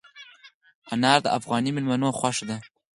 [0.93, 2.57] انار د افغاني مېلمنو خوښه ده.